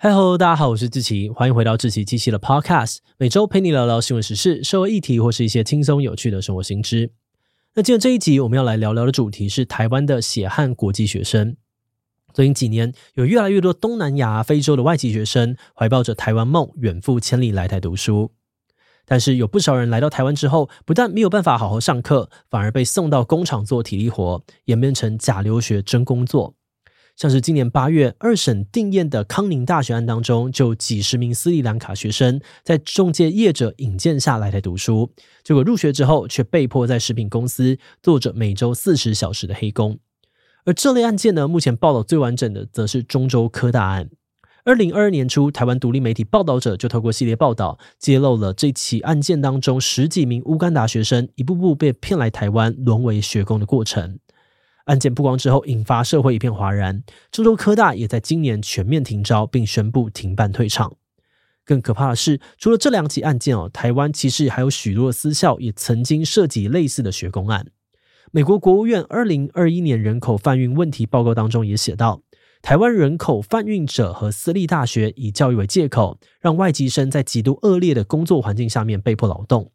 [0.00, 7.10] 嗨喽，大家好，我是志奇，欢迎回到志奇机器的 Podcast，每周陪你聊聊新闻时事、社会议题或是一些轻松有趣的生活新知。
[7.74, 11.56] 那今天这一集我们要来聊聊的主题是台湾的血汗国际学生。
[12.32, 18.30] 最近几年，有越来越多东南亚、非洲的外籍学生怀抱着台湾梦，远赴千里来台读书。
[19.04, 26.54] 但是有不少人来到台湾之后，不但没有办法好好上课，反而被送到工厂做体力活，演变成假留学真工作。
[27.18, 35.10] 像是今年八月二审定谳的康宁大学案当中，就几十名斯里兰卡学生在中介业者引荐下来台读书，
[35.42, 39.98] 结果入学之后却被迫在食品公司做着每周四十小时的黑工。
[40.64, 44.08] 而这类案件呢，目前报道最完整的则是中州科大案。
[44.64, 54.20] 二零二二年初，台湾独立媒体报道者就透过系列报道揭露了这起案件当中十几名乌干达学生一步步被骗来台湾，沦为学工的过程。
[54.88, 57.02] 案件曝光之后，引发社会一片哗然。
[57.30, 60.96] 郑州科大也在今年全面停招，并宣布停办退场。
[61.64, 67.66] 更可怕的是，除了这两起案件哦，台湾其实还有许多私校也曾经涉及类似的学工案。
[68.32, 72.22] 美国国务院二零二一年人口贩运问题报告当中也写道，
[72.62, 79.70] 台湾人口贩运者和私立大学以教育为借口，让外籍生在极度恶劣的工作环境下面被迫劳动。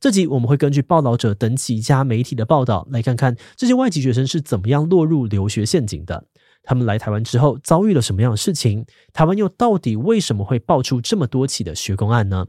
[0.00, 6.24] 这集我们会根据报道者等几家媒体的报道，来看看这些外籍学生是怎么样落入留学陷阱的。
[6.62, 8.86] 他们来台湾之后遭遇了什么样的事情？
[9.12, 12.46] 台湾又到底为什么会爆出这么多起的学工案呢？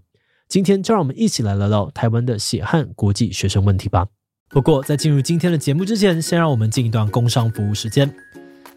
[0.47, 4.05] 今天就让我们一起来聊聊台湾的血汗国际学生问题吧。
[4.50, 8.14] 不过在进入今天的节目之前，先让我们进一段工商服务时间。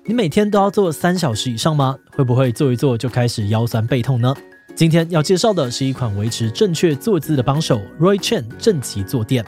[0.06, 1.98] 你每天都要做三小时以上吗？
[2.12, 4.34] 会不会做一做就开始腰酸背痛呢？
[4.75, 9.45] 今天要介绍的是一款维持正确坐姿的帮手 Roy-Chain 正极坐垫，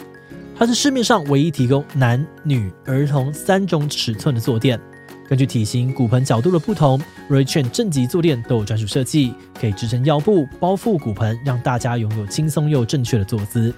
[0.55, 4.79] 它是市面上唯一提供男女儿童三种尺寸的坐垫。
[5.27, 13.75] 根据体型、骨盆角度的不同，Roy-Chain 正极坐垫都有专属设计，可以支撑腰部、包覆骨盆，让大家拥有轻松又正确的坐姿。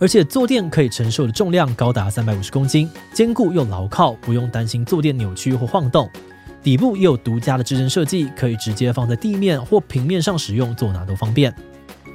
[0.00, 6.10] 而且坐垫可以承受的重量高达三百五十公斤，坚固又牢靠，不用担心坐垫扭曲或晃动。
[6.62, 11.54] 底部也有独家的支撑设计，可以直接放在地面或平面上使用，坐哪都方便。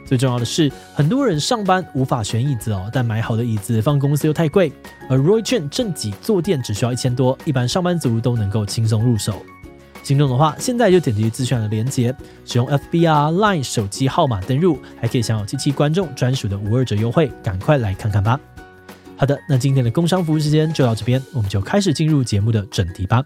[0.05, 4.71] 最重要的是，很多人上班无法选椅子哦，但买好的椅子放公司又太贵，
[5.09, 9.41] 而 Roy Chan 正脊坐垫只需要一千多，一般上班族都能够轻松入手。
[10.03, 12.13] 心动的话，现在就点击资讯的链接，
[12.45, 18.37] 使用 FB 啊 Line 手机号码登入，还可以享有七七观众专属的五二折优惠，赶快来看看吧。
[19.15, 23.23] 好的，那今天的工商服务时间就到这边，我们就开始进入节目的正题吧。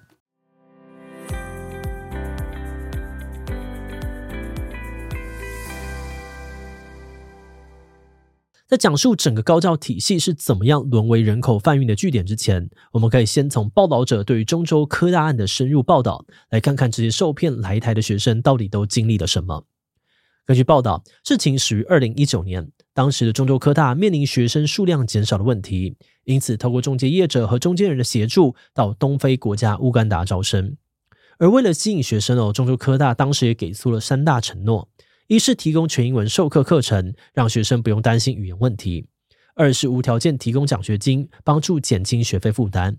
[8.67, 19.65] 在讲述整个高教体系是怎么样沦为人口贩运的据点之前，我们可以先从报道者对于中州科大案的深入报道，来看看这些受骗来台的学生到底都经历了什么。
[20.45, 25.95] 根据报道，事情始于二零一九年，当时的中州科大面临学生数量减少的问题，
[26.25, 30.75] 因此透过中介业者和中间人的协助，到东非国家乌干达招生。
[31.39, 34.89] 而为了吸引学生哦，中州科大当时也给出了三大承诺。
[35.27, 39.07] 一是提供全英文授课课程，让学生不用担心语言问题；
[39.55, 42.93] 二是无条件提供奖学金，帮助减轻学费负担；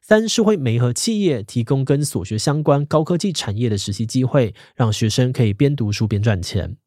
[0.00, 6.78] 三是会媒合企业提供跟所学相关高科技产业的实习机会，让学生可以边读书边赚钱。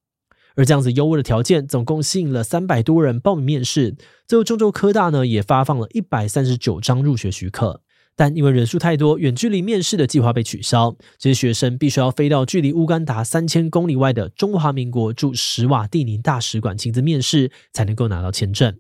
[0.56, 3.96] 而这样子优渥的条件，总共吸引了三百多人报名面试。
[4.28, 7.84] 最后，中州科大呢也发放了一百三十九张入学许可。
[8.18, 10.98] 但因为人数太多，远距离面试的计划被取消。
[11.20, 18.76] 这些学生必须要飞到距离乌干达三千公里外的中华民国驻史瓦蒂尼大使馆亲自面试，才能够拿到签证。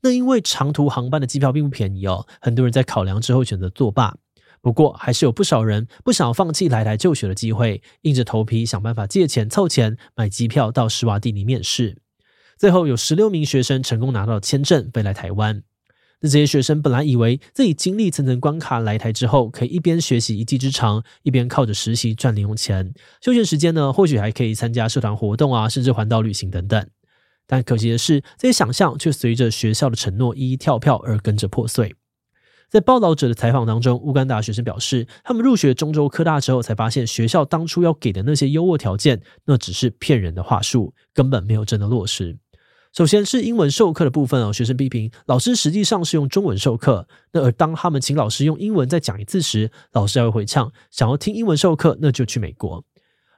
[0.00, 4.16] 那因为长途航班的机票并不便宜哦，很多人在考量之后选择作罢。
[4.62, 11.98] 不过，还是有不少人不想放弃来台就学的机会，硬着头皮想办法借钱凑钱买机票到史瓦蒂尼面试。
[12.56, 15.62] 最后，有十六名学生成功拿到了签证，飞来台湾。
[16.20, 22.92] 那这些学生本来以为自己经历层层关卡来台之后，可以一边学习一技之长，一边靠着实习赚零用钱。
[23.22, 26.86] 休闲时间呢，或许还可以参加社团活动啊，甚至环岛旅行等等。
[27.46, 31.96] 但可惜的是，这些想象却随着学校的承诺一一跳票而跟着破碎。
[32.68, 42.38] 在报道者的采访当中，乌干达学生表示，他们入学中州科大之后，才发现学校当初要给的那些优渥条件，那只是骗人的话术，根本没有真的落实。
[42.92, 47.06] 首先是英文授课的部分哦，学生批评老师实际上是用中文授课。
[47.32, 52.84] 那而当他们请老师用英文再讲一次时，老师还会回呛，想要听英文授课，那就去美国。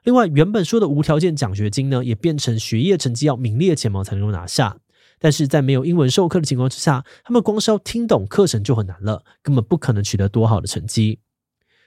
[0.03, 4.77] 另外，原本说的无条件奖学金呢，也变成学业成绩要名列前茅才能够拿下。
[5.19, 11.19] 但是在没有英文授课的情况之下，他们光是要听懂课程就很难了，根本不可能取得多好的成绩。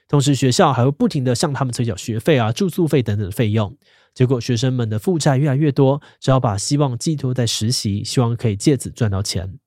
[0.07, 3.77] 同时学校还会不停的向他们催缴学费啊、住宿费等等的费用。
[4.13, 9.59] 结果学生们的负债越来越多，只好把希望寄托在实习，希望可以借此赚到钱。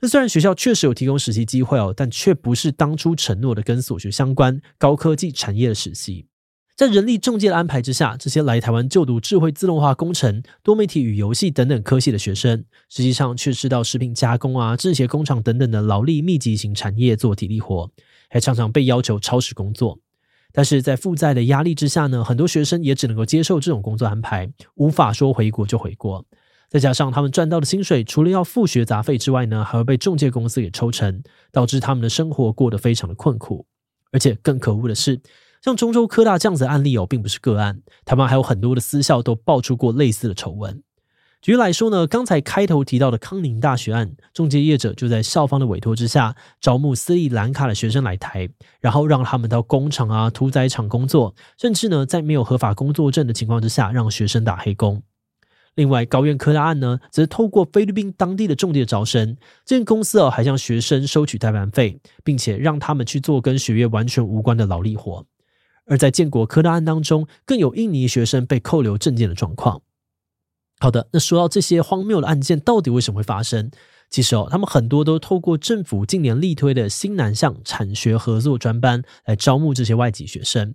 [0.00, 6.26] 那虽然学校确实有提供实习机会哦，但却不是当初承诺的跟所学相关高科技产业的实习。
[6.76, 17.88] 在人力仲介的安排之下，这些来台湾就读智慧自动化工程、多媒体与游戏等等科系的学生，实际上却是到食品加工啊、制鞋工厂等等的劳力密集型产业做体力活，
[18.34, 20.00] 还常常被要求超时工作。
[20.52, 26.24] 但是在负债的压力之下呢，很多学生也只能够接受这种工作安排，无法说回国就回国。
[26.68, 31.22] 再加上他们赚到的薪水，除了要付学杂费之外呢，还会被中介公司给抽成，
[31.52, 33.66] 导致他们的生活过得非常的困苦。
[34.10, 35.20] 而且更可恶的是，
[35.62, 40.82] 像中州科大这样子的案例哦，并不是个案，台湾还有很多的私校都爆出过类似的丑闻。
[41.44, 48.48] 举例来说呢，刚才开头提到的康宁大学案，中介业者就在校方的委托之下，招募斯里兰卡的学生来台，
[48.80, 55.02] 然后让他们到工厂啊、屠宰场工作，甚至呢，在没有合法工作证的情况之下，让学生打黑工。
[55.74, 59.36] 另外，高院科大案呢，则透过菲律宾当地的中介招生，
[59.66, 65.26] 这间公司哦，还向学生收取代办费，并且让他们去做跟学业完全无关的劳力活。
[65.84, 69.82] 而在建国科大案当中，更有印尼学生被扣留证件的状况。
[70.80, 73.70] 好的，那说到这些荒谬的案件，到底为什么会发生？
[74.10, 80.74] 其实哦，他们很多都透过政府近年力推的新南向产学合作专班来招募这些外籍学生。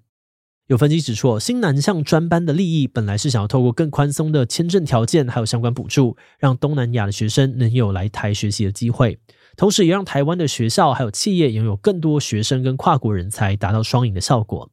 [0.68, 9.20] 有分析指出，新南向专班的利益本来是想要透过更宽松的签证条件，还有相关补助，让东南亚的学生能有来台学习的机会，
[9.56, 14.70] 同时也让台湾的学校还有企业拥有更多学生跟跨国人才，达到双赢的效果。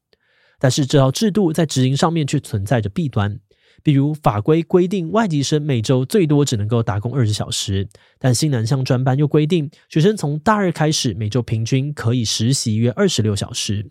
[0.58, 3.38] 但是这套制度在执行上面却存在着弊端，
[3.86, 7.86] 比如法规规定外籍生每周最多只能够打工二十小时，
[8.18, 13.88] 但新南向专班又规定学生从大二开始每周平均可以实习约二十六小时。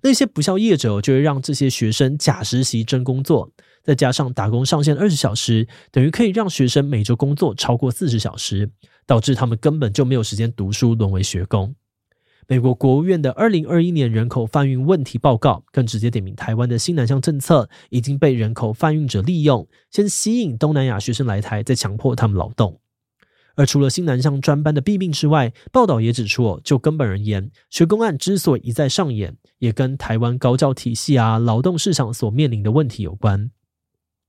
[0.00, 3.50] 那些不肖业者就会让这些学生假实习真工作，
[3.82, 8.70] 再加上打工上限二十小时，等于可以让学生每周工作超过四十小时，
[9.08, 11.74] 导致他们根本就没有时间读书，沦为学工。
[12.52, 22.78] 美国国务院的二零二一年人口贩运问题报告更直接点名台湾的新南向政策已经被人口贩运者利用，先吸引东南亚学生来台，再强迫他们劳动。
[23.54, 33.50] 而除了新南向专班的弊病之外，报道也指出，就根本而言，学工案之所以一再上演，也跟台湾高教体系啊、劳动市场所面临的问题有关。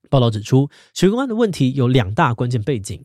[0.10, 3.04] 报道指出，学工案的问题有两大关键背景，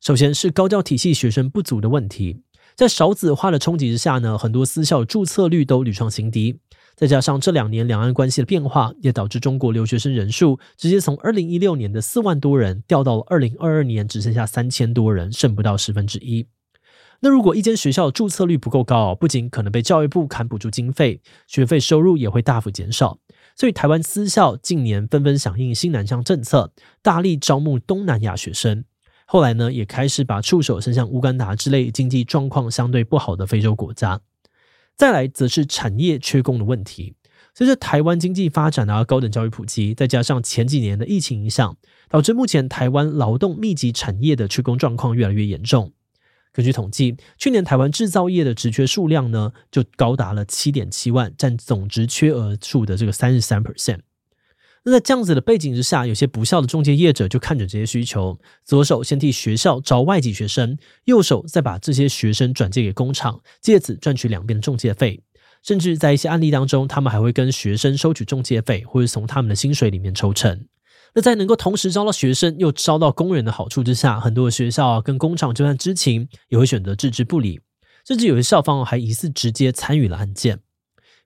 [0.00, 2.42] 首先是高教体系学生不足的问题。
[2.76, 6.60] 在少子化的冲击之下呢，很多私校注册率都屡创新低。
[6.94, 16.46] 再加上这两年两岸关系的变化，也导致中国留学生人数直接从二零一六年的四万多人掉到了二零二二年只剩下三千多人，剩不到十分之一。
[17.20, 23.18] 那如果一间学校注册率不够高，不仅可能被教育部砍补助经费，学费收入也会大幅减少。
[23.54, 28.84] 所以台湾私校近年纷纷响应新南向政策，大力招募东南亚学生。
[29.28, 34.20] 后来呢，也开始把触手伸向乌干达之类经济状况相对不好的非洲国家。
[34.94, 37.14] 再来，则是产业缺工的问题。
[37.52, 41.76] 随着台湾经济发展啊，高等教育普及，再加上前几年的疫情影响，
[42.08, 45.92] 导致目前台湾劳动密集产业的缺工状况越来越严重。
[46.52, 54.00] 根据统计，去年台湾制造业的职缺数量呢，就高达了七点七万，占总职缺额数的这个三十三 percent。
[54.88, 65.20] 那在这样子的背景之下，有些不肖的中介业者就看准这些需求，左手先替学校招外籍学生，右手再把这些学生转借给工厂，借此赚取两边的中介费。
[65.64, 70.64] 甚至在一些案例当中，他们还会跟学生收取中介费，或者从他们的薪水里面抽成。
[71.16, 77.58] 那在能够同时招到学生又招到工人的好处之下，很多的学校跟工厂就算知情，也会选择置之不理，
[78.06, 80.60] 甚至有些校方还疑似直接参与了案件。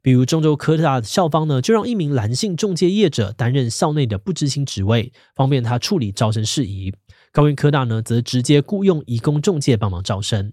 [0.03, 6.95] 比如中州科大的校方呢，就让一名男性中介业者担任校内的不知情职位，方便他处理招生事宜。
[7.33, 10.53] 高苑科大呢，则直接雇佣移工中介帮忙招生。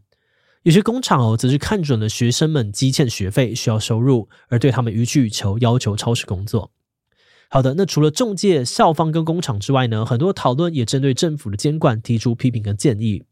[0.63, 6.71] 有些工厂哦，则是看准了学生们积欠学费需要收入，而对他们予取予求，要求超时工作。
[7.49, 13.23] 好的，那除了中介、校方跟工厂之外呢，很多讨论也针对政府的监管提出批评跟建议。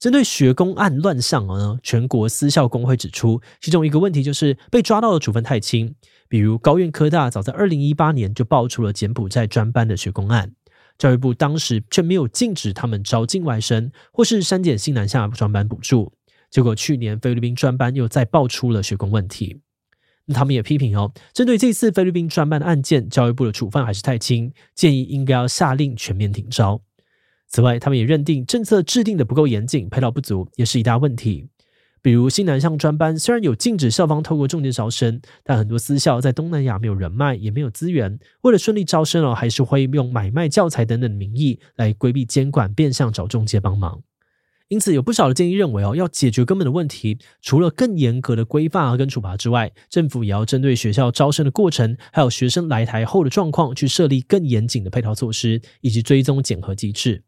[0.00, 5.94] 针对学工案乱象呢，全国私校工会指出，其中一个问题就是被抓到的处分太轻。
[6.26, 10.54] 比如高院科大早在二零一八年就爆出了柬埔寨专班的学工案，
[10.96, 16.10] 教育部当时却没有禁止他们招境外生，或是删减新南向专班补助。
[16.50, 19.60] 结果去年菲律宾专班又再爆出了学工问题，
[20.24, 26.80] 那他们也批评哦，针对这次菲律宾专班的案件，教育部的处分还是太轻，建议应该要下令全面停招。
[27.50, 31.48] 此外，他们也认定政策制定的不够严谨，配套不足也是一大问题。
[32.00, 44.00] 比如新南向专班虽然有禁止校方透过中介招生，但很多私校在东南亚没有人脉，也没有资源，为了顺利招生哦，还是会用买卖教材等等的名义来规避监管，变相找中介帮忙。
[44.68, 57.24] 因此，有不少的建议认为哦，要解决根本的问题，除了更严格的规范和跟处罚之外，政府也要针对学校招生的过程，还有学生来台后的状况，去设立更严谨的配套措施，以及追踪检核机制。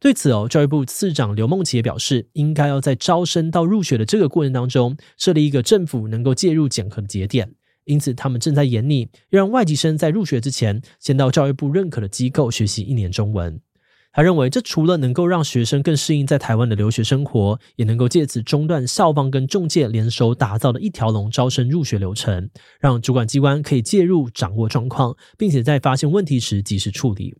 [0.00, 7.54] 对此哦，教育部次长刘梦琪也表示，应该要在招生到入学的这个过程当中，设立一个政府能够介入检核的节点。
[7.84, 13.60] 因此，他们正在研拟，让外籍生在入学之前，先到教育部认可的机构学习一年中文。
[14.12, 22.48] 他认为，这除了能够让学生更适应在台湾的留学生活，也能够借此中断校方跟中介联手打造的一条龙招生入学流程，
[22.80, 27.36] 让主管机关可以介入掌握状况，并且在发现问题时及时处理。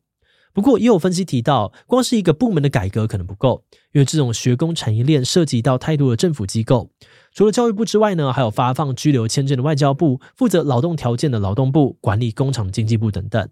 [0.58, 3.62] 不过，也有分析提到，光是一个部门的改革可能不够，
[3.92, 6.90] 因为这种学工产业链涉及到太多的政府机构，
[7.32, 13.48] 除了教育部之外呢，还有发放居留签证的外交部，负责劳动条件的劳动部，管理工厂的经济部等等。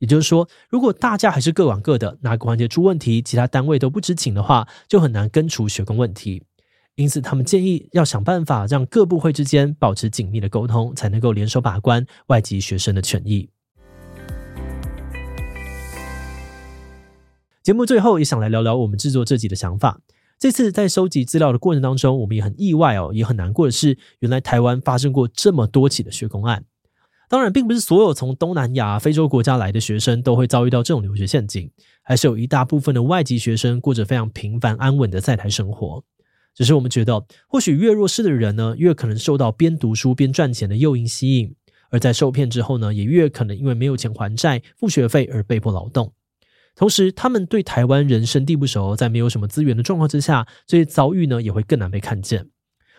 [0.00, 6.42] 也就是说，如果大家还是各管各的，哪个环节出问题，其他单位都不知情的话，就很难根除学工问题。
[6.96, 13.48] 因此，他们建议要想办法让各部会之间保持紧密的沟通，才能够联手把关外籍学生的权益。
[17.62, 20.00] 节目最后也想来聊聊我们制作这集的想法。
[20.38, 26.64] 这次在收集资料的过程当中，我们也很意外哦，也很难过的是，原来台湾发生过这么多起的学工案。
[27.28, 31.70] 当然，并不是所有从东南亚、非洲国家来的学生都会遭遇到这种留学陷阱，
[32.02, 36.02] 还是有一大部分的外籍学生过着非常平凡安稳的在台生活。
[36.54, 41.54] 只是我们觉得，或许越弱势的人呢，越可能受到边读书边赚钱的诱因吸引，
[41.90, 46.14] 而在受骗之后呢，也越可能因为没有钱还债、付学费而被迫劳动。
[46.76, 52.46] 同时，他们对台湾人生地不熟，在没有什么资源的状况之下，这些遭遇呢，也会更难被看见。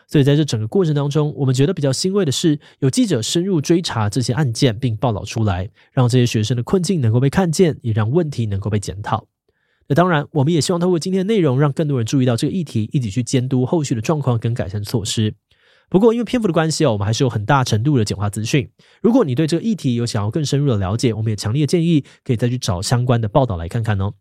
[0.08, 9.26] 所以在这整个过程当中，我们觉得比较欣慰的是，有记者深入追查这些案件，并报道出来，让这些学生的困境能够被看见，也让问题能够被检讨。
[9.88, 15.34] 那当然，我们也希望透过今天的内容，让更多人注意到这个议题，一起去监督后续的状况跟改善措施。
[15.92, 18.72] 不过，因为篇幅的关系哦，我们还是有很大程度的简化资讯。
[19.02, 24.14] 如果你对这个议题有想要更深入的了解，我们也强烈建议可以再去找相关的报道来看看哦。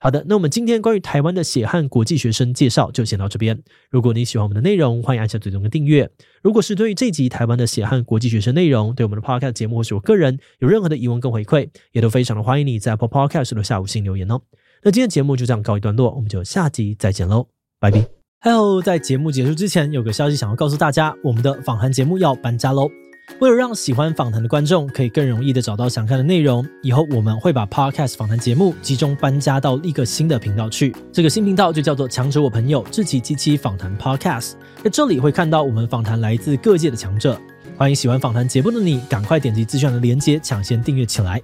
[0.00, 3.62] 好的，那我们今天关于台湾的血汗国际学生介绍就先到这边。
[3.90, 6.10] 如果你喜欢我们的内容，欢迎按下追踪跟订阅。
[6.42, 14.40] 如果是对于这集台湾的血汗国际学生内容，对我们的 Podcast 节目或是我个人有任何的疑问跟回馈，也都非常的欢迎你在 Apple Podcast 留下五星留言哦。
[14.82, 18.21] 那今天节目就这样告一段落，我们就下集再见喽，拜拜。
[18.44, 22.90] Hello，在节目结束之前，有个消息想要告诉大家，我们的访谈节目要搬家喽。
[23.38, 30.92] 为了让喜欢访谈的观众可以更容易的找到想看的内容，以后我们会把 Podcast 访谈节目集中搬家到一个新的频道去。
[31.12, 34.54] 这个新频道就叫做“强者我朋友志祺七七访谈 Podcast”。
[34.82, 37.40] 在这里会看到我们访谈来自各界的强者。
[37.76, 41.40] 欢迎喜欢访谈节目的你，赶快点击资讯栏的链接抢先订阅起来。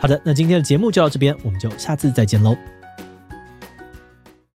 [0.00, 2.56] 好的，那今天的节目就到这边，我们就下次再见喽。